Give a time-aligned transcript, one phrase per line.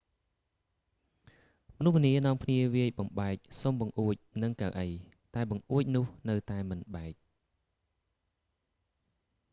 [1.77, 4.87] មនុស្សម្នានាំគ្នាវាយបំបែកស៊ុមបង្អួចនឹងកៅអី
[5.35, 7.13] តែបង្អួចនោះនៅតែមិនបែក